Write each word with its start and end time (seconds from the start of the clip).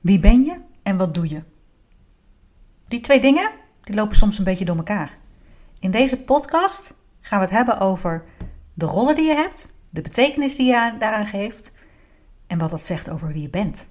Wie 0.00 0.18
ben 0.18 0.42
je 0.44 0.60
en 0.82 0.96
wat 0.96 1.14
doe 1.14 1.28
je? 1.28 1.42
Die 2.88 3.00
twee 3.00 3.20
dingen 3.20 3.50
die 3.80 3.94
lopen 3.94 4.16
soms 4.16 4.38
een 4.38 4.44
beetje 4.44 4.64
door 4.64 4.76
elkaar. 4.76 5.18
In 5.78 5.90
deze 5.90 6.16
podcast 6.16 6.94
gaan 7.20 7.38
we 7.38 7.44
het 7.44 7.54
hebben 7.54 7.78
over 7.78 8.24
de 8.74 8.86
rollen 8.86 9.14
die 9.14 9.26
je 9.26 9.34
hebt, 9.34 9.74
de 9.90 10.00
betekenis 10.00 10.56
die 10.56 10.66
je 10.66 10.94
daaraan 10.98 11.26
geeft 11.26 11.72
en 12.46 12.58
wat 12.58 12.70
dat 12.70 12.84
zegt 12.84 13.10
over 13.10 13.32
wie 13.32 13.42
je 13.42 13.48
bent. 13.48 13.88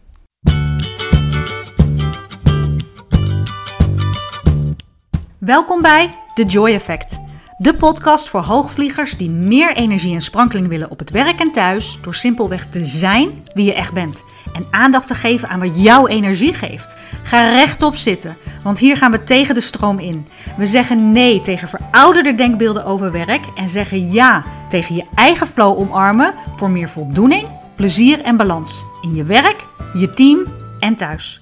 Welkom 5.38 5.82
bij 5.82 6.14
The 6.34 6.46
Joy 6.46 6.70
Effect. 6.70 7.29
De 7.62 7.74
podcast 7.74 8.30
voor 8.30 8.42
hoogvliegers 8.42 9.18
die 9.18 9.30
meer 9.30 9.76
energie 9.76 10.14
en 10.14 10.22
sprankeling 10.22 10.68
willen 10.68 10.90
op 10.90 11.00
het 11.00 11.10
werk 11.10 11.40
en 11.40 11.52
thuis 11.52 12.00
door 12.02 12.16
simpelweg 12.16 12.66
te 12.66 12.86
zijn 12.86 13.48
wie 13.54 13.66
je 13.66 13.74
echt 13.74 13.94
bent 13.94 14.24
en 14.54 14.66
aandacht 14.70 15.08
te 15.08 15.16
geven 15.16 15.50
aan 15.50 15.60
wat 15.60 15.82
jouw 15.84 16.08
energie 16.08 16.54
geeft. 16.54 16.96
Ga 17.24 17.50
rechtop 17.50 17.96
zitten, 17.96 18.38
want 18.64 18.80
hier 18.80 18.98
gaan 18.98 19.12
we 19.12 19.24
tegen 19.24 19.56
de 19.56 19.62
stroom 19.62 20.00
in. 20.00 20.28
We 20.58 20.68
zeggen 20.68 21.12
nee 21.12 21.40
tegen 21.40 21.68
verouderde 21.68 22.36
denkbeelden 22.36 22.86
over 22.86 23.12
werk 23.12 23.44
en 23.56 23.70
zeggen 23.70 24.12
ja 24.12 24.46
tegen 24.70 24.96
je 24.96 25.06
eigen 25.16 25.48
flow 25.48 25.80
omarmen 25.80 26.34
voor 26.56 26.70
meer 26.70 26.90
voldoening, 26.90 27.48
plezier 27.76 28.22
en 28.22 28.38
balans 28.38 28.86
in 29.02 29.16
je 29.16 29.24
werk, 29.24 29.68
je 29.94 30.10
team 30.10 30.46
en 30.80 30.96
thuis. 30.96 31.42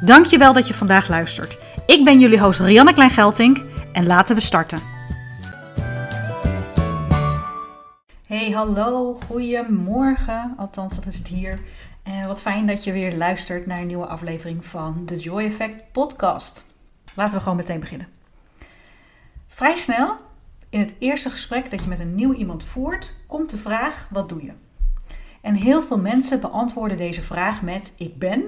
Dankjewel 0.00 0.52
dat 0.52 0.68
je 0.68 0.74
vandaag 0.74 1.08
luistert. 1.08 1.58
Ik 1.86 2.04
ben 2.04 2.20
jullie 2.20 2.40
host 2.40 2.60
Rianne 2.60 2.92
Kleingeltink 2.92 3.60
en 3.92 4.06
laten 4.06 4.34
we 4.34 4.40
starten. 4.40 4.95
Hey, 8.26 8.50
hallo, 8.50 9.14
goedemorgen. 9.14 10.54
Althans, 10.56 10.94
dat 10.94 11.06
is 11.06 11.18
het 11.18 11.28
hier. 11.28 11.60
En 12.02 12.26
wat 12.26 12.40
fijn 12.40 12.66
dat 12.66 12.84
je 12.84 12.92
weer 12.92 13.16
luistert 13.16 13.66
naar 13.66 13.80
een 13.80 13.86
nieuwe 13.86 14.06
aflevering 14.06 14.64
van 14.64 15.06
de 15.06 15.16
Joy 15.16 15.44
Effect 15.44 15.92
podcast. 15.92 16.64
Laten 17.14 17.36
we 17.36 17.42
gewoon 17.42 17.56
meteen 17.56 17.80
beginnen. 17.80 18.08
Vrij 19.46 19.76
snel, 19.76 20.16
in 20.68 20.80
het 20.80 20.94
eerste 20.98 21.30
gesprek 21.30 21.70
dat 21.70 21.82
je 21.82 21.88
met 21.88 22.00
een 22.00 22.14
nieuw 22.14 22.32
iemand 22.32 22.64
voert, 22.64 23.14
komt 23.26 23.50
de 23.50 23.58
vraag: 23.58 24.08
wat 24.10 24.28
doe 24.28 24.44
je? 24.44 24.52
En 25.40 25.54
heel 25.54 25.82
veel 25.82 26.00
mensen 26.00 26.40
beantwoorden 26.40 26.96
deze 26.96 27.22
vraag 27.22 27.62
met 27.62 27.94
ik 27.98 28.18
ben 28.18 28.44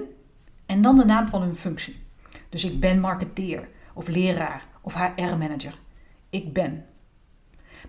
en 0.65 0.81
dan 0.81 0.97
de 0.97 1.05
naam 1.05 1.27
van 1.27 1.41
hun 1.41 1.55
functie. 1.55 2.03
Dus 2.49 2.65
ik 2.65 2.79
ben 2.79 2.99
marketeer 2.99 3.69
of 3.93 4.07
leraar 4.07 4.65
of 4.81 4.93
HR-manager. 4.93 5.73
Ik 6.29 6.53
ben. 6.53 6.85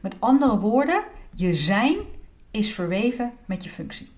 Met 0.00 0.17
andere 0.19 0.59
woorden, 0.59 1.05
je 1.34 1.55
zijn 1.55 1.97
is 2.50 2.73
verweven 2.75 3.33
met 3.45 3.64
je 3.64 3.70
functie. 3.70 4.09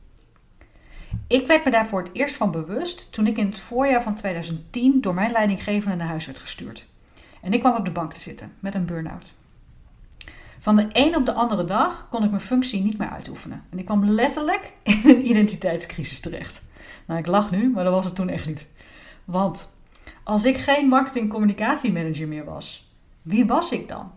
Ik 1.26 1.46
werd 1.46 1.64
me 1.64 1.70
daar 1.70 1.86
voor 1.86 2.02
het 2.02 2.10
eerst 2.12 2.36
van 2.36 2.50
bewust 2.50 3.12
toen 3.12 3.26
ik 3.26 3.38
in 3.38 3.46
het 3.46 3.58
voorjaar 3.58 4.02
van 4.02 4.14
2010 4.14 5.00
door 5.00 5.14
mijn 5.14 5.32
leidinggevende 5.32 5.96
naar 5.96 6.06
huis 6.06 6.26
werd 6.26 6.38
gestuurd. 6.38 6.86
En 7.40 7.52
ik 7.52 7.60
kwam 7.60 7.76
op 7.76 7.84
de 7.84 7.90
bank 7.90 8.12
te 8.12 8.20
zitten 8.20 8.52
met 8.60 8.74
een 8.74 8.86
burn-out. 8.86 9.32
Van 10.58 10.76
de 10.76 10.88
een 10.92 11.16
op 11.16 11.26
de 11.26 11.32
andere 11.32 11.64
dag 11.64 12.06
kon 12.10 12.24
ik 12.24 12.30
mijn 12.30 12.42
functie 12.42 12.82
niet 12.82 12.98
meer 12.98 13.10
uitoefenen. 13.10 13.64
En 13.70 13.78
ik 13.78 13.84
kwam 13.84 14.04
letterlijk 14.04 14.72
in 14.82 15.00
een 15.04 15.28
identiteitscrisis 15.28 16.20
terecht. 16.20 16.62
Nou, 17.06 17.20
ik 17.20 17.26
lach 17.26 17.50
nu, 17.50 17.70
maar 17.70 17.84
dat 17.84 17.92
was 17.92 18.04
het 18.04 18.14
toen 18.14 18.28
echt 18.28 18.46
niet. 18.46 18.66
Want 19.24 19.72
als 20.22 20.44
ik 20.44 20.56
geen 20.56 20.88
marketing-communicatiemanager 20.88 22.28
meer 22.28 22.44
was, 22.44 22.92
wie 23.22 23.46
was 23.46 23.72
ik 23.72 23.88
dan? 23.88 24.12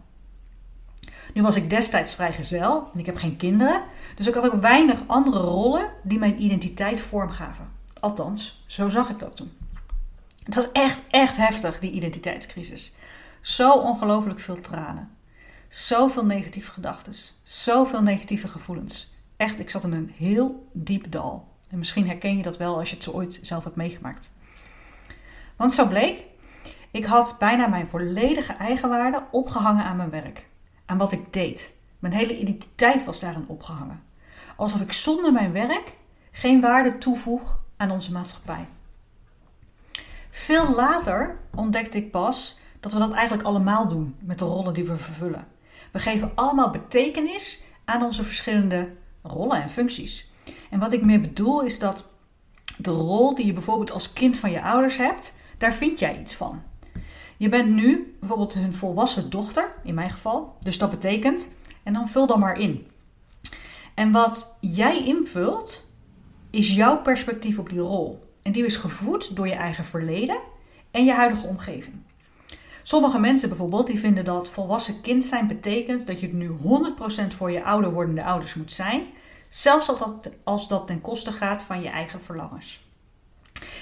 Nu 1.34 1.42
was 1.42 1.56
ik 1.56 1.70
destijds 1.70 2.16
vrijgezel 2.16 2.90
en 2.94 3.00
ik 3.00 3.06
heb 3.06 3.18
geen 3.18 3.38
kinderen. 3.38 3.84
Dus 4.16 4.28
ik 4.28 4.34
had 4.34 4.52
ook 4.52 4.62
weinig 4.62 5.04
andere 5.08 5.40
rollen 5.40 5.92
die 6.04 6.20
mijn 6.20 6.42
identiteit 6.42 7.02
vormgaven. 7.02 7.72
Althans, 8.00 8.64
zo 8.68 8.90
zag 8.90 9.10
ik 9.10 9.20
dat 9.20 9.36
toen. 9.36 9.52
Het 10.44 10.56
was 10.56 10.72
echt, 10.72 11.02
echt 11.10 11.38
heftig, 11.38 11.80
die 11.80 11.92
identiteitscrisis. 11.92 12.94
Zo 13.42 13.72
ongelooflijk 13.72 14.40
veel 14.40 14.62
tranen. 14.62 15.10
Zoveel 15.68 16.26
negatieve 16.26 16.72
gedachten. 16.72 17.14
Zoveel 17.44 18.02
negatieve 18.02 18.48
gevoelens. 18.48 19.14
Echt, 19.38 19.60
ik 19.60 19.70
zat 19.70 19.84
in 19.84 19.94
een 19.94 20.12
heel 20.16 20.70
diep 20.74 21.12
dal. 21.12 21.48
En 21.70 21.78
misschien 21.78 22.08
herken 22.08 22.38
je 22.38 22.44
dat 22.44 22.58
wel 22.58 22.78
als 22.78 22.90
je 22.90 22.96
het 22.96 23.04
zo 23.04 23.12
ooit 23.12 23.40
zelf 23.42 23.64
hebt 23.64 23.76
meegemaakt. 23.76 24.32
Want 25.56 25.74
zo 25.74 25.88
bleek, 25.88 26.24
ik 26.92 27.06
had 27.06 27.36
bijna 27.40 27.68
mijn 27.68 27.88
volledige 27.88 28.54
eigenwaarde 28.54 29.24
opgehangen 29.32 29.84
aan 29.84 29.98
mijn 29.98 30.10
werk 30.10 30.48
aan 30.86 30.98
wat 30.98 31.12
ik 31.12 31.34
deed. 31.34 31.78
Mijn 32.00 32.14
hele 32.14 32.40
identiteit 32.40 33.04
was 33.04 33.20
daarin 33.20 33.46
opgehangen. 33.48 34.04
Alsof 34.56 34.82
ik 34.82 34.92
zonder 34.92 35.32
mijn 35.32 35.52
werk 35.52 35.96
geen 36.32 36.62
waarde 36.62 36.98
toevoeg 36.98 37.60
aan 37.78 37.92
onze 37.92 38.12
maatschappij. 38.12 38.68
Veel 40.30 40.76
later 40.76 41.40
ontdekte 41.56 41.98
ik 41.98 42.12
pas 42.12 42.60
dat 42.80 42.94
we 42.94 43.00
dat 43.00 43.12
eigenlijk 43.12 43.44
allemaal 43.44 43.88
doen 43.88 44.16
met 44.20 44.40
de 44.40 44.46
rollen 44.46 44.74
die 44.74 44.86
we 44.86 44.98
vervullen. 44.98 45.48
We 45.92 46.00
geven 46.00 46.32
allemaal 46.36 46.70
betekenis 46.70 47.64
aan 47.86 48.04
onze 48.04 48.24
verschillende 48.24 48.96
rollen 49.22 49.62
en 49.62 49.70
functies. 49.70 50.32
En 50.70 50.80
wat 50.80 50.94
ik 50.94 51.02
meer 51.06 51.22
bedoel 51.22 51.62
is 51.62 51.80
dat 51.80 52.10
de 52.78 52.92
rol 52.92 53.36
die 53.36 53.46
je 53.46 53.54
bijvoorbeeld 53.54 53.92
als 53.92 54.14
kind 54.14 54.38
van 54.38 54.52
je 54.52 54.62
ouders 54.62 54.98
hebt, 54.98 55.36
daar 55.58 55.74
vind 55.74 56.00
jij 56.00 56.20
iets 56.20 56.36
van. 56.36 56.64
Je 57.38 57.50
bent 57.50 57.70
nu 57.70 58.16
bijvoorbeeld 58.20 58.54
hun 58.54 58.74
volwassen 58.74 59.30
dochter, 59.30 59.74
in 59.84 59.94
mijn 59.94 60.10
geval. 60.10 60.58
Dus 60.62 60.78
dat 60.78 60.90
betekent, 60.90 61.48
en 61.84 61.94
dan 61.94 62.10
vul 62.10 62.28
dan 62.28 62.40
maar 62.40 62.60
in. 62.60 62.88
En 63.94 64.12
wat 64.12 64.58
jij 64.62 65.06
invult, 65.06 65.88
is 66.50 66.74
jouw 66.74 67.02
perspectief 67.02 67.60
op 67.60 67.70
die 67.70 67.80
rol. 67.80 68.30
En 68.42 68.52
die 68.52 68.66
is 68.66 68.78
gevoed 68.78 69.36
door 69.36 69.48
je 69.48 69.54
eigen 69.54 69.86
verleden 69.86 70.38
en 70.92 71.06
je 71.06 71.14
huidige 71.14 71.48
omgeving. 71.48 71.96
Sommige 72.84 73.20
mensen 73.20 73.50
bijvoorbeeld, 73.50 73.88
die 73.88 74.00
vinden 74.00 74.26
dat 74.26 74.50
volwassen 74.50 75.02
kind 75.02 75.26
zijn 75.26 75.48
betekent 75.48 76.08
dat 76.08 76.20
je 76.20 76.34
nu 76.34 76.50
100% 76.50 77.36
voor 77.36 77.52
je 77.52 77.64
ouder 77.64 77.92
wordende 77.92 78.24
ouders 78.24 78.54
moet 78.54 78.72
zijn. 78.72 79.04
Zelfs 79.50 79.90
als 79.90 80.00
dat, 80.00 80.30
als 80.44 80.68
dat 80.68 80.88
ten 80.88 81.02
koste 81.02 81.32
gaat 81.32 81.62
van 81.62 81.82
je 81.82 81.90
eigen 81.90 82.22
verlangens. 82.22 82.85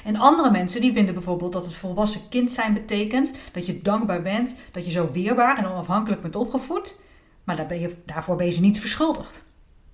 En 0.04 0.16
andere 0.16 0.52
mensen 0.52 0.82
die 0.82 0.94
vinden 0.94 1.14
bijvoorbeeld 1.14 1.54
dat 1.54 1.66
het 1.66 1.74
volwassen 1.74 2.30
kind 2.30 2.52
zijn 2.52 2.74
betekent 2.74 3.32
dat 3.52 3.66
je 3.66 3.82
dankbaar 3.82 4.22
bent, 4.22 4.56
dat 4.72 4.86
je 4.86 4.92
zo 4.92 5.12
weerbaar 5.12 5.58
en 5.58 5.66
onafhankelijk 5.66 6.22
bent 6.22 6.36
opgevoed, 6.36 6.96
maar 7.44 7.56
daar 7.56 7.66
ben 7.66 7.80
je, 7.80 7.96
daarvoor 8.06 8.36
ben 8.36 8.52
je 8.52 8.60
niets 8.60 8.80
verschuldigd. 8.80 9.34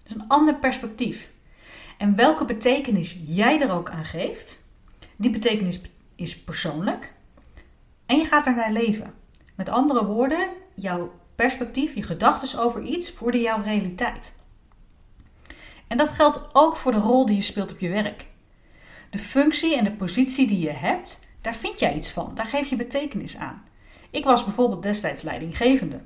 Dat 0.04 0.12
is 0.12 0.22
een 0.22 0.28
ander 0.28 0.56
perspectief. 0.56 1.32
En 1.98 2.16
welke 2.16 2.46
betekenis 2.46 3.20
jij 3.26 3.62
er 3.62 3.72
ook 3.72 3.90
aan 3.90 4.06
geeft, 4.06 4.64
die 5.16 5.32
betekenis 5.32 5.82
is 6.16 6.40
persoonlijk 6.40 7.14
en 8.06 8.18
je 8.18 8.26
gaat 8.26 8.46
er 8.46 8.56
naar 8.56 8.72
leven. 8.72 9.14
Met 9.56 9.70
andere 9.70 10.06
woorden, 10.06 10.50
jouw 10.74 11.12
perspectief, 11.36 11.96
je 11.96 12.04
gedachten 12.04 12.60
over 12.60 12.82
iets 12.84 13.18
worden 13.18 13.42
jouw 13.42 13.62
realiteit. 13.62 14.34
En 15.88 15.98
dat 15.98 16.10
geldt 16.10 16.50
ook 16.54 16.76
voor 16.76 16.92
de 16.92 16.98
rol 16.98 17.26
die 17.26 17.36
je 17.36 17.42
speelt 17.42 17.72
op 17.72 17.80
je 17.80 17.90
werk. 17.90 18.28
De 19.10 19.20
functie 19.20 19.78
en 19.78 19.84
de 19.84 19.92
positie 19.92 20.48
die 20.48 20.60
je 20.60 20.72
hebt, 20.72 21.20
daar 21.42 21.56
vind 21.56 21.80
jij 21.80 21.96
iets 21.96 22.12
van. 22.12 22.32
Daar 22.36 22.46
geef 22.46 22.70
je 22.70 22.76
betekenis 22.76 23.38
aan. 23.38 23.64
Ik 24.10 24.24
was 24.24 24.44
bijvoorbeeld 24.44 24.84
destijds 24.84 25.22
leidinggevende. 25.22 26.02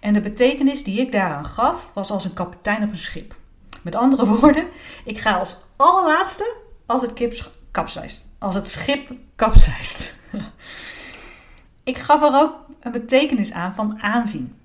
En 0.00 0.12
de 0.12 0.20
betekenis 0.20 0.84
die 0.84 1.00
ik 1.00 1.12
daaraan 1.12 1.46
gaf, 1.46 1.90
was 1.94 2.10
als 2.10 2.24
een 2.24 2.34
kapitein 2.34 2.82
op 2.82 2.90
een 2.90 2.96
schip. 2.96 3.34
Met 3.82 3.94
andere 3.94 4.26
woorden, 4.38 4.66
ik 5.04 5.18
ga 5.18 5.38
als 5.38 5.56
allerlaatste 5.76 6.56
als 6.86 7.02
het 7.02 7.12
kip 7.12 7.50
kapseist. 7.70 8.36
Als 8.38 8.54
het 8.54 8.68
schip 8.68 9.12
kapseist. 9.36 10.14
ik 11.84 11.98
gaf 11.98 12.22
er 12.22 12.40
ook 12.40 12.54
een 12.80 12.92
betekenis 12.92 13.52
aan 13.52 13.74
van 13.74 14.02
aanzien. 14.02 14.56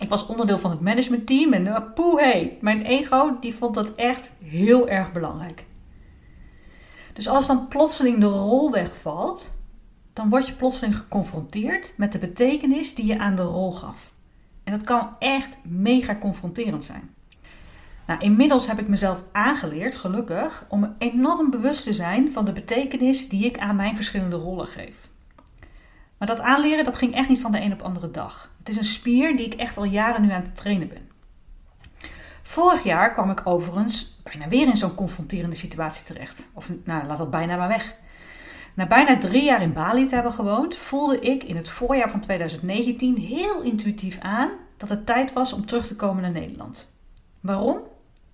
Ik 0.00 0.08
was 0.08 0.26
onderdeel 0.26 0.58
van 0.58 0.70
het 0.70 0.80
managementteam 0.80 1.52
en 1.52 1.92
hey, 2.16 2.58
mijn 2.60 2.82
ego 2.84 3.36
die 3.40 3.54
vond 3.54 3.74
dat 3.74 3.94
echt 3.94 4.32
heel 4.44 4.88
erg 4.88 5.12
belangrijk. 5.12 5.64
Dus 7.12 7.28
als 7.28 7.46
dan 7.46 7.68
plotseling 7.68 8.20
de 8.20 8.26
rol 8.26 8.70
wegvalt, 8.70 9.58
dan 10.12 10.28
word 10.28 10.46
je 10.46 10.54
plotseling 10.54 10.96
geconfronteerd 10.96 11.92
met 11.96 12.12
de 12.12 12.18
betekenis 12.18 12.94
die 12.94 13.06
je 13.06 13.18
aan 13.18 13.36
de 13.36 13.42
rol 13.42 13.72
gaf. 13.72 14.12
En 14.64 14.72
dat 14.72 14.84
kan 14.84 15.10
echt 15.18 15.56
mega 15.62 16.16
confronterend 16.16 16.84
zijn. 16.84 17.14
Nou, 18.06 18.20
inmiddels 18.20 18.66
heb 18.66 18.78
ik 18.78 18.88
mezelf 18.88 19.24
aangeleerd, 19.32 19.94
gelukkig, 19.94 20.66
om 20.68 20.94
enorm 20.98 21.50
bewust 21.50 21.84
te 21.84 21.92
zijn 21.92 22.32
van 22.32 22.44
de 22.44 22.52
betekenis 22.52 23.28
die 23.28 23.44
ik 23.44 23.58
aan 23.58 23.76
mijn 23.76 23.96
verschillende 23.96 24.36
rollen 24.36 24.66
geef. 24.66 24.94
Maar 26.18 26.28
dat 26.28 26.40
aanleren, 26.40 26.84
dat 26.84 26.96
ging 26.96 27.14
echt 27.14 27.28
niet 27.28 27.40
van 27.40 27.52
de 27.52 27.60
een 27.60 27.72
op 27.72 27.78
de 27.78 27.84
andere 27.84 28.10
dag. 28.10 28.50
Het 28.58 28.68
is 28.68 28.76
een 28.76 28.84
spier 28.84 29.36
die 29.36 29.46
ik 29.46 29.54
echt 29.54 29.76
al 29.76 29.84
jaren 29.84 30.22
nu 30.22 30.30
aan 30.30 30.42
het 30.42 30.56
trainen 30.56 30.88
ben. 30.88 31.11
Vorig 32.52 32.82
jaar 32.82 33.12
kwam 33.12 33.30
ik 33.30 33.40
overigens 33.44 34.20
bijna 34.22 34.48
weer 34.48 34.68
in 34.68 34.76
zo'n 34.76 34.94
confronterende 34.94 35.56
situatie 35.56 36.04
terecht. 36.04 36.48
Of 36.54 36.70
nou, 36.84 37.06
laat 37.06 37.18
dat 37.18 37.30
bijna 37.30 37.56
maar 37.56 37.68
weg. 37.68 37.94
Na 38.74 38.86
bijna 38.86 39.18
drie 39.18 39.44
jaar 39.44 39.62
in 39.62 39.72
Bali 39.72 40.06
te 40.06 40.14
hebben 40.14 40.32
gewoond, 40.32 40.76
voelde 40.76 41.20
ik 41.20 41.42
in 41.44 41.56
het 41.56 41.68
voorjaar 41.68 42.10
van 42.10 42.20
2019 42.20 43.16
heel 43.16 43.62
intuïtief 43.62 44.18
aan 44.20 44.50
dat 44.76 44.88
het 44.88 45.06
tijd 45.06 45.32
was 45.32 45.52
om 45.52 45.66
terug 45.66 45.86
te 45.86 45.96
komen 45.96 46.22
naar 46.22 46.30
Nederland. 46.30 46.94
Waarom? 47.40 47.78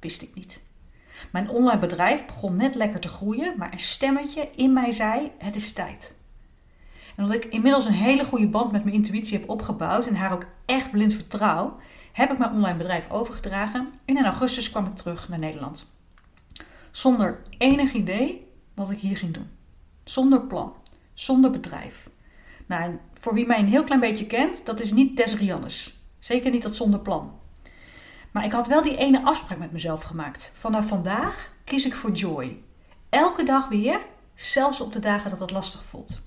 Wist 0.00 0.22
ik 0.22 0.34
niet. 0.34 0.60
Mijn 1.32 1.48
online 1.48 1.80
bedrijf 1.80 2.26
begon 2.26 2.56
net 2.56 2.74
lekker 2.74 3.00
te 3.00 3.08
groeien, 3.08 3.54
maar 3.56 3.72
een 3.72 3.80
stemmetje 3.80 4.48
in 4.56 4.72
mij 4.72 4.92
zei: 4.92 5.32
het 5.38 5.56
is 5.56 5.72
tijd. 5.72 6.14
En 7.16 7.24
omdat 7.24 7.44
ik 7.44 7.44
inmiddels 7.44 7.86
een 7.86 7.92
hele 7.92 8.24
goede 8.24 8.48
band 8.48 8.72
met 8.72 8.84
mijn 8.84 8.96
intuïtie 8.96 9.38
heb 9.38 9.48
opgebouwd 9.48 10.06
en 10.06 10.16
haar 10.16 10.32
ook 10.32 10.46
echt 10.66 10.90
blind 10.90 11.12
vertrouw, 11.12 11.76
heb 12.18 12.32
ik 12.32 12.38
mijn 12.38 12.52
online 12.52 12.76
bedrijf 12.76 13.10
overgedragen 13.10 13.92
en 14.04 14.16
in 14.16 14.24
augustus 14.24 14.70
kwam 14.70 14.86
ik 14.86 14.94
terug 14.94 15.28
naar 15.28 15.38
Nederland. 15.38 15.96
Zonder 16.90 17.42
enig 17.58 17.92
idee 17.92 18.48
wat 18.74 18.90
ik 18.90 18.98
hier 18.98 19.16
ging 19.16 19.34
doen. 19.34 19.50
Zonder 20.04 20.40
plan, 20.40 20.74
zonder 21.14 21.50
bedrijf. 21.50 22.10
Nou, 22.66 22.98
voor 23.14 23.34
wie 23.34 23.46
mij 23.46 23.58
een 23.58 23.68
heel 23.68 23.84
klein 23.84 24.00
beetje 24.00 24.26
kent, 24.26 24.66
dat 24.66 24.80
is 24.80 24.92
niet 24.92 25.16
Des 25.16 25.36
Zeker 26.18 26.50
niet 26.50 26.62
dat 26.62 26.76
zonder 26.76 27.00
plan. 27.00 27.38
Maar 28.30 28.44
ik 28.44 28.52
had 28.52 28.66
wel 28.66 28.82
die 28.82 28.96
ene 28.96 29.24
afspraak 29.24 29.58
met 29.58 29.72
mezelf 29.72 30.02
gemaakt. 30.02 30.50
Vanaf 30.54 30.86
vandaag 30.86 31.52
kies 31.64 31.86
ik 31.86 31.94
voor 31.94 32.10
joy. 32.10 32.62
Elke 33.08 33.42
dag 33.42 33.68
weer, 33.68 34.06
zelfs 34.34 34.80
op 34.80 34.92
de 34.92 35.00
dagen 35.00 35.30
dat 35.30 35.40
het 35.40 35.50
lastig 35.50 35.82
voelt. 35.82 36.20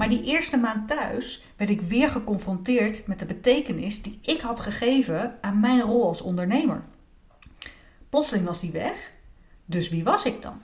Maar 0.00 0.08
die 0.08 0.24
eerste 0.24 0.56
maand 0.56 0.88
thuis 0.88 1.44
werd 1.56 1.70
ik 1.70 1.80
weer 1.80 2.10
geconfronteerd 2.10 3.06
met 3.06 3.18
de 3.18 3.24
betekenis 3.24 4.02
die 4.02 4.18
ik 4.22 4.40
had 4.40 4.60
gegeven 4.60 5.38
aan 5.40 5.60
mijn 5.60 5.80
rol 5.80 6.06
als 6.06 6.22
ondernemer. 6.22 6.82
Plotseling 8.08 8.46
was 8.46 8.60
die 8.60 8.70
weg, 8.70 9.12
dus 9.64 9.88
wie 9.88 10.04
was 10.04 10.24
ik 10.24 10.42
dan? 10.42 10.60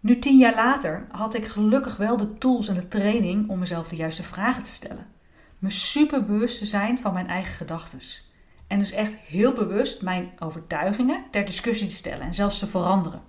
Nu 0.00 0.18
tien 0.18 0.38
jaar 0.38 0.54
later 0.54 1.06
had 1.10 1.34
ik 1.34 1.46
gelukkig 1.46 1.96
wel 1.96 2.16
de 2.16 2.38
tools 2.38 2.68
en 2.68 2.74
de 2.74 2.88
training 2.88 3.48
om 3.48 3.58
mezelf 3.58 3.88
de 3.88 3.96
juiste 3.96 4.22
vragen 4.22 4.62
te 4.62 4.70
stellen. 4.70 5.06
Me 5.58 5.70
super 5.70 6.24
bewust 6.24 6.58
te 6.58 6.66
zijn 6.66 6.98
van 6.98 7.12
mijn 7.12 7.28
eigen 7.28 7.54
gedachten. 7.54 8.00
En 8.66 8.78
dus 8.78 8.90
echt 8.90 9.16
heel 9.16 9.52
bewust 9.52 10.02
mijn 10.02 10.30
overtuigingen 10.38 11.24
ter 11.30 11.44
discussie 11.44 11.88
te 11.88 11.94
stellen 11.94 12.26
en 12.26 12.34
zelfs 12.34 12.58
te 12.58 12.66
veranderen. 12.66 13.22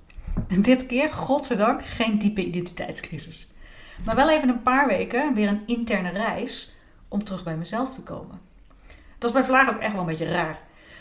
En 0.47 0.61
dit 0.61 0.85
keer, 0.85 1.13
godzijdank, 1.13 1.85
geen 1.85 2.17
diepe 2.17 2.45
identiteitscrisis. 2.45 3.55
Maar 4.05 4.15
wel 4.15 4.29
even 4.29 4.49
een 4.49 4.61
paar 4.61 4.87
weken 4.87 5.33
weer 5.33 5.47
een 5.47 5.63
interne 5.65 6.09
reis 6.09 6.75
om 7.07 7.23
terug 7.23 7.43
bij 7.43 7.57
mezelf 7.57 7.95
te 7.95 8.01
komen. 8.01 8.39
Dat 9.17 9.31
was 9.31 9.31
bij 9.31 9.43
Vlaag 9.43 9.69
ook 9.69 9.81
echt 9.81 9.91
wel 9.91 10.01
een 10.01 10.07
beetje 10.07 10.31
raar. 10.31 10.59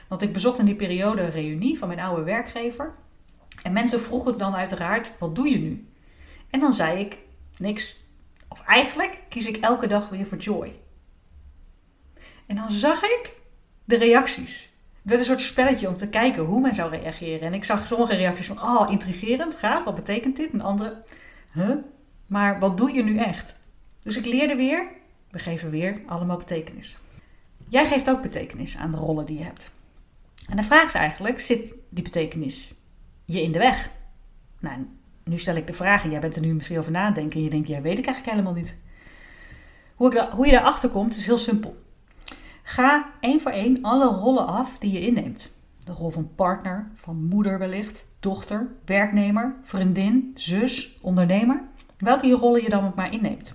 Want 0.08 0.22
ik 0.22 0.32
bezocht 0.32 0.58
in 0.58 0.64
die 0.64 0.74
periode 0.74 1.22
een 1.22 1.30
reunie 1.30 1.78
van 1.78 1.88
mijn 1.88 2.00
oude 2.00 2.22
werkgever. 2.22 2.94
En 3.62 3.72
mensen 3.72 4.00
vroegen 4.00 4.38
dan 4.38 4.54
uiteraard, 4.54 5.12
wat 5.18 5.34
doe 5.34 5.48
je 5.48 5.58
nu? 5.58 5.88
En 6.50 6.60
dan 6.60 6.72
zei 6.72 7.00
ik, 7.00 7.18
niks. 7.58 8.04
Of 8.48 8.62
eigenlijk 8.62 9.22
kies 9.28 9.46
ik 9.46 9.56
elke 9.56 9.86
dag 9.86 10.08
weer 10.08 10.26
voor 10.26 10.38
joy. 10.38 10.80
En 12.46 12.56
dan 12.56 12.70
zag 12.70 13.02
ik 13.02 13.34
de 13.84 13.96
reacties. 13.96 14.62
Het 14.62 15.14
werd 15.14 15.20
een 15.20 15.26
soort 15.26 15.40
spelletje 15.40 15.88
om 15.88 15.96
te 15.96 16.08
kijken 16.08 16.44
hoe 16.44 16.60
men 16.60 16.74
zou 16.74 16.90
reageren. 16.90 17.40
En 17.40 17.54
ik 17.54 17.64
zag 17.64 17.86
sommige 17.86 18.14
reacties 18.14 18.46
van, 18.46 18.62
oh, 18.62 18.90
intrigerend, 18.90 19.54
gaaf, 19.54 19.84
wat 19.84 19.94
betekent 19.94 20.36
dit? 20.36 20.52
En 20.52 20.60
andere, 20.60 21.02
huh? 21.52 21.76
Maar 22.26 22.58
wat 22.58 22.76
doe 22.76 22.92
je 22.92 23.02
nu 23.02 23.18
echt? 23.18 23.56
Dus 24.02 24.16
ik 24.16 24.24
leerde 24.24 24.54
weer, 24.54 24.88
we 25.30 25.38
geven 25.38 25.70
weer 25.70 26.02
allemaal 26.06 26.36
betekenis. 26.36 26.98
Jij 27.68 27.86
geeft 27.86 28.10
ook 28.10 28.22
betekenis 28.22 28.76
aan 28.76 28.90
de 28.90 28.96
rollen 28.96 29.26
die 29.26 29.38
je 29.38 29.44
hebt. 29.44 29.70
En 30.48 30.56
de 30.56 30.62
vraag 30.62 30.86
is 30.86 30.94
eigenlijk, 30.94 31.40
zit 31.40 31.76
die 31.88 32.02
betekenis 32.02 32.74
je 33.24 33.42
in 33.42 33.52
de 33.52 33.58
weg? 33.58 33.90
Nou, 34.60 34.86
nu 35.24 35.38
stel 35.38 35.56
ik 35.56 35.66
de 35.66 35.72
vraag 35.72 36.04
en 36.04 36.10
jij 36.10 36.20
bent 36.20 36.36
er 36.36 36.42
nu 36.42 36.54
misschien 36.54 36.78
over 36.78 36.92
nadenken 36.92 37.38
en 37.38 37.44
je 37.44 37.50
denkt, 37.50 37.68
ja, 37.68 37.80
weet 37.80 37.98
ik 37.98 38.06
eigenlijk 38.06 38.36
helemaal 38.36 38.54
niet. 38.54 38.78
Hoe, 39.94 40.12
ik 40.14 40.28
hoe 40.32 40.46
je 40.46 40.52
daarachter 40.52 40.88
komt 40.88 41.16
is 41.16 41.26
heel 41.26 41.38
simpel. 41.38 41.84
Ga 42.62 43.10
één 43.20 43.40
voor 43.40 43.50
één 43.50 43.82
alle 43.82 44.06
rollen 44.06 44.46
af 44.46 44.78
die 44.78 44.92
je 44.92 45.06
inneemt. 45.06 45.52
De 45.84 45.92
rol 45.92 46.10
van 46.10 46.34
partner, 46.34 46.90
van 46.94 47.24
moeder 47.24 47.58
wellicht, 47.58 48.06
dochter, 48.20 48.70
werknemer, 48.84 49.54
vriendin, 49.62 50.32
zus, 50.34 50.98
ondernemer. 51.00 51.62
Welke 51.98 52.30
rollen 52.30 52.62
je 52.62 52.68
dan 52.68 52.86
ook 52.86 52.94
maar 52.94 53.12
inneemt. 53.12 53.54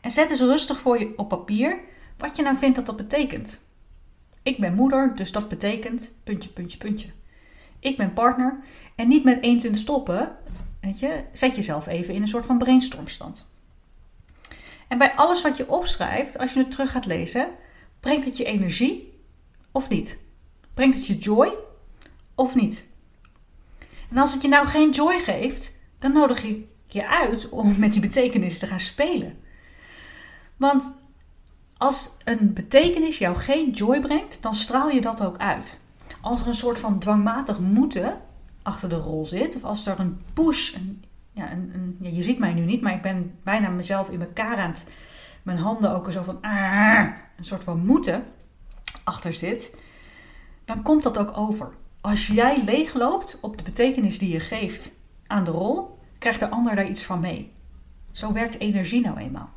En 0.00 0.10
zet 0.10 0.30
eens 0.30 0.40
rustig 0.40 0.80
voor 0.80 0.98
je 0.98 1.12
op 1.16 1.28
papier 1.28 1.78
wat 2.18 2.36
je 2.36 2.42
nou 2.42 2.56
vindt 2.56 2.76
dat 2.76 2.86
dat 2.86 2.96
betekent. 2.96 3.60
Ik 4.42 4.58
ben 4.58 4.74
moeder, 4.74 5.16
dus 5.16 5.32
dat 5.32 5.48
betekent 5.48 6.14
puntje, 6.24 6.50
puntje, 6.50 6.78
puntje. 6.78 7.08
Ik 7.78 7.96
ben 7.96 8.12
partner 8.12 8.58
en 8.94 9.08
niet 9.08 9.24
met 9.24 9.40
één 9.40 9.60
zin 9.60 9.76
stoppen. 9.76 10.36
Weet 10.80 10.98
je, 10.98 11.24
zet 11.32 11.56
jezelf 11.56 11.86
even 11.86 12.14
in 12.14 12.22
een 12.22 12.28
soort 12.28 12.46
van 12.46 12.58
brainstormstand. 12.58 13.46
En 14.88 14.98
bij 14.98 15.14
alles 15.14 15.42
wat 15.42 15.56
je 15.56 15.68
opschrijft, 15.68 16.38
als 16.38 16.52
je 16.52 16.58
het 16.58 16.70
terug 16.70 16.90
gaat 16.90 17.06
lezen, 17.06 17.48
brengt 18.00 18.24
het 18.24 18.36
je 18.36 18.44
energie 18.44 19.20
of 19.72 19.88
niet? 19.88 20.18
Brengt 20.74 20.96
het 20.96 21.06
je 21.06 21.16
joy 21.16 21.52
of 22.34 22.54
niet? 22.54 22.86
En 24.10 24.18
als 24.18 24.32
het 24.32 24.42
je 24.42 24.48
nou 24.48 24.66
geen 24.66 24.90
joy 24.90 25.18
geeft, 25.18 25.78
dan 25.98 26.12
nodig 26.12 26.42
je 26.42 26.66
je 26.94 27.08
uit 27.08 27.48
om 27.48 27.78
met 27.78 27.92
die 27.92 28.00
betekenis 28.00 28.58
te 28.58 28.66
gaan 28.66 28.80
spelen. 28.80 29.38
Want 30.56 31.02
als 31.76 32.16
een 32.24 32.52
betekenis 32.52 33.18
jou 33.18 33.36
geen 33.36 33.70
joy 33.70 34.00
brengt, 34.00 34.42
dan 34.42 34.54
straal 34.54 34.90
je 34.90 35.00
dat 35.00 35.22
ook 35.22 35.38
uit. 35.38 35.80
Als 36.20 36.40
er 36.40 36.46
een 36.46 36.54
soort 36.54 36.78
van 36.78 36.98
dwangmatig 36.98 37.60
moeten 37.60 38.20
achter 38.62 38.88
de 38.88 38.96
rol 38.96 39.26
zit, 39.26 39.56
of 39.56 39.64
als 39.64 39.86
er 39.86 40.00
een 40.00 40.20
push, 40.32 40.74
een, 40.74 41.04
ja, 41.32 41.52
een, 41.52 41.70
een, 41.74 41.96
ja, 42.00 42.10
je 42.10 42.22
ziet 42.22 42.38
mij 42.38 42.52
nu 42.52 42.64
niet, 42.64 42.80
maar 42.80 42.94
ik 42.94 43.02
ben 43.02 43.38
bijna 43.42 43.68
mezelf 43.68 44.10
in 44.10 44.20
elkaar 44.20 44.56
aan 44.56 44.70
het, 44.70 44.88
mijn 45.42 45.58
handen 45.58 45.94
ook 45.94 46.12
zo 46.12 46.22
van, 46.22 46.38
ah, 46.40 47.06
een 47.36 47.44
soort 47.44 47.64
van 47.64 47.86
moeten 47.86 48.24
achter 49.04 49.32
zit, 49.32 49.74
dan 50.64 50.82
komt 50.82 51.02
dat 51.02 51.18
ook 51.18 51.36
over. 51.36 51.72
Als 52.00 52.26
jij 52.26 52.64
leegloopt 52.64 53.38
op 53.40 53.56
de 53.56 53.62
betekenis 53.62 54.18
die 54.18 54.32
je 54.32 54.40
geeft 54.40 54.92
aan 55.26 55.44
de 55.44 55.50
rol, 55.50 55.93
krijgt 56.24 56.40
de 56.40 56.48
ander 56.48 56.74
daar 56.74 56.88
iets 56.88 57.02
van 57.02 57.20
mee. 57.20 57.52
Zo 58.12 58.32
werkt 58.32 58.58
energie 58.58 59.00
nou 59.00 59.18
eenmaal. 59.18 59.50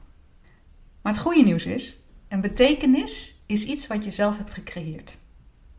Maar 1.01 1.13
het 1.13 1.21
goede 1.21 1.41
nieuws 1.41 1.65
is, 1.65 1.97
een 2.27 2.41
betekenis 2.41 3.43
is 3.45 3.65
iets 3.65 3.87
wat 3.87 4.03
je 4.03 4.11
zelf 4.11 4.37
hebt 4.37 4.51
gecreëerd. 4.51 5.17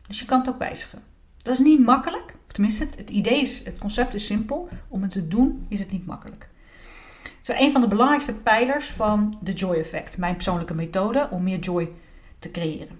Dus 0.07 0.19
je 0.19 0.25
kan 0.25 0.39
het 0.39 0.49
ook 0.49 0.57
wijzigen. 0.57 1.03
Dat 1.37 1.53
is 1.53 1.59
niet 1.59 1.79
makkelijk, 1.79 2.35
tenminste 2.47 2.87
het, 2.97 3.09
idee 3.09 3.41
is, 3.41 3.65
het 3.65 3.79
concept 3.79 4.13
is 4.13 4.25
simpel. 4.25 4.69
Om 4.87 5.01
het 5.01 5.11
te 5.11 5.27
doen 5.27 5.65
is 5.67 5.79
het 5.79 5.91
niet 5.91 6.05
makkelijk. 6.05 6.49
Het 7.43 7.59
een 7.59 7.71
van 7.71 7.81
de 7.81 7.87
belangrijkste 7.87 8.35
pijlers 8.35 8.89
van 8.89 9.37
de 9.41 9.53
Joy 9.53 9.75
Effect, 9.75 10.17
mijn 10.17 10.33
persoonlijke 10.33 10.75
methode 10.75 11.27
om 11.31 11.43
meer 11.43 11.59
joy 11.59 11.91
te 12.39 12.51
creëren. 12.51 12.99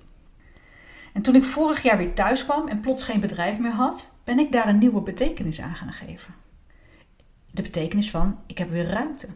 En 1.13 1.21
toen 1.21 1.35
ik 1.35 1.43
vorig 1.43 1.83
jaar 1.83 1.97
weer 1.97 2.13
thuis 2.13 2.45
kwam 2.45 2.67
en 2.67 2.79
plots 2.79 3.03
geen 3.03 3.19
bedrijf 3.19 3.59
meer 3.59 3.71
had, 3.71 4.09
ben 4.23 4.39
ik 4.39 4.51
daar 4.51 4.67
een 4.67 4.77
nieuwe 4.77 5.01
betekenis 5.01 5.61
aan 5.61 5.75
gaan 5.75 5.93
geven 5.93 6.47
de 7.51 7.61
betekenis 7.61 8.09
van 8.09 8.39
ik 8.45 8.57
heb 8.57 8.69
weer 8.69 8.85
ruimte. 8.85 9.27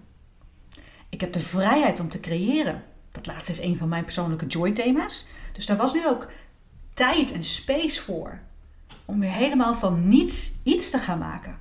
Ik 1.10 1.22
heb 1.22 1.34
de 1.34 1.40
vrijheid 1.40 2.00
om 2.00 2.10
te 2.10 2.20
creëren. 2.20 2.84
Dat 3.12 3.26
laatste 3.26 3.52
is 3.52 3.62
een 3.62 3.78
van 3.78 3.90
mijn 3.90 4.04
persoonlijke 4.04 4.46
joy-thema's. 4.46 5.26
Dus 5.54 5.66
daar 5.66 5.78
was 5.78 5.94
nu 5.94 6.08
ook 6.08 6.32
tijd 6.94 7.32
en 7.32 7.44
space 7.44 8.02
voor. 8.02 8.40
Om 9.06 9.20
weer 9.20 9.32
helemaal 9.32 9.76
van 9.76 10.08
niets 10.08 10.52
iets 10.64 10.90
te 10.90 10.98
gaan 10.98 11.20
maken. 11.20 11.58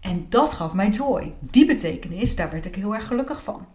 En 0.00 0.26
dat 0.28 0.52
gaf 0.52 0.72
mij 0.72 0.88
joy. 0.88 1.34
Die 1.40 1.66
betekenis, 1.66 2.36
daar 2.36 2.50
werd 2.50 2.66
ik 2.66 2.74
heel 2.74 2.94
erg 2.94 3.06
gelukkig 3.06 3.42
van. 3.42 3.66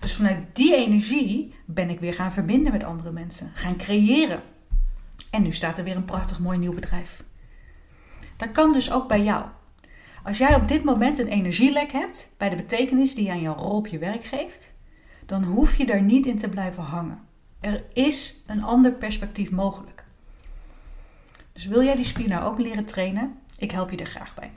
Dus 0.00 0.14
vanuit 0.14 0.56
die 0.56 0.76
energie 0.76 1.54
ben 1.64 1.90
ik 1.90 2.00
weer 2.00 2.14
gaan 2.14 2.32
verbinden 2.32 2.72
met 2.72 2.84
andere 2.84 3.12
mensen. 3.12 3.50
Gaan 3.54 3.76
creëren. 3.76 4.42
En 5.30 5.42
nu 5.42 5.52
staat 5.52 5.78
er 5.78 5.84
weer 5.84 5.96
een 5.96 6.04
prachtig 6.04 6.40
mooi 6.40 6.58
nieuw 6.58 6.74
bedrijf. 6.74 7.24
Dat 8.36 8.52
kan 8.52 8.72
dus 8.72 8.92
ook 8.92 9.08
bij 9.08 9.22
jou. 9.22 9.44
Als 10.24 10.38
jij 10.38 10.54
op 10.54 10.68
dit 10.68 10.84
moment 10.84 11.18
een 11.18 11.28
energielek 11.28 11.92
hebt 11.92 12.34
bij 12.36 12.48
de 12.48 12.56
betekenis 12.56 13.14
die 13.14 13.24
je 13.24 13.30
aan 13.30 13.40
jouw 13.40 13.56
rol 13.56 13.76
op 13.76 13.86
je 13.86 13.98
werk 13.98 14.24
geeft, 14.24 14.72
dan 15.26 15.44
hoef 15.44 15.76
je 15.76 15.86
daar 15.86 16.02
niet 16.02 16.26
in 16.26 16.36
te 16.38 16.48
blijven 16.48 16.82
hangen. 16.82 17.20
Er 17.60 17.84
is 17.92 18.42
een 18.46 18.62
ander 18.62 18.92
perspectief 18.92 19.50
mogelijk. 19.50 20.04
Dus 21.52 21.66
wil 21.66 21.82
jij 21.82 21.94
die 21.94 22.04
spier 22.04 22.28
nou 22.28 22.44
ook 22.44 22.58
leren 22.58 22.84
trainen? 22.84 23.38
Ik 23.58 23.70
help 23.70 23.90
je 23.90 23.96
er 23.96 24.06
graag 24.06 24.34
bij. 24.34 24.50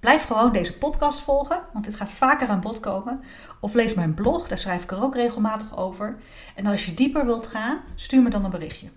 Blijf 0.00 0.24
gewoon 0.24 0.52
deze 0.52 0.78
podcast 0.78 1.20
volgen, 1.20 1.62
want 1.72 1.84
dit 1.84 1.94
gaat 1.94 2.10
vaker 2.10 2.48
aan 2.48 2.60
bod 2.60 2.80
komen. 2.80 3.20
Of 3.60 3.74
lees 3.74 3.94
mijn 3.94 4.14
blog, 4.14 4.48
daar 4.48 4.58
schrijf 4.58 4.82
ik 4.82 4.90
er 4.90 5.02
ook 5.02 5.14
regelmatig 5.14 5.76
over. 5.76 6.16
En 6.54 6.66
als 6.66 6.86
je 6.86 6.94
dieper 6.94 7.24
wilt 7.24 7.46
gaan, 7.46 7.80
stuur 7.94 8.22
me 8.22 8.30
dan 8.30 8.44
een 8.44 8.50
berichtje. 8.50 8.88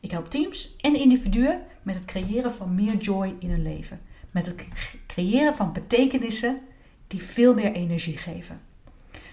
Ik 0.00 0.10
help 0.10 0.30
teams 0.30 0.76
en 0.80 0.96
individuen 0.96 1.62
met 1.82 1.94
het 1.94 2.04
creëren 2.04 2.54
van 2.54 2.74
meer 2.74 2.96
joy 2.96 3.36
in 3.38 3.50
hun 3.50 3.62
leven 3.62 4.00
met 4.36 4.46
het 4.46 4.66
creëren 5.06 5.56
van 5.56 5.72
betekenissen 5.72 6.60
die 7.06 7.22
veel 7.22 7.54
meer 7.54 7.72
energie 7.72 8.16
geven. 8.16 8.60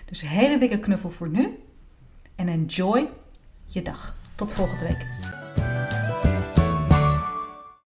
Dus 0.05 0.21
een 0.21 0.27
hele 0.27 0.57
dikke 0.57 0.79
knuffel 0.79 1.09
voor 1.09 1.29
nu 1.29 1.59
en 2.35 2.47
enjoy 2.49 3.09
je 3.65 3.81
dag. 3.81 4.15
Tot 4.35 4.53
volgende 4.53 4.83
week. 4.83 5.32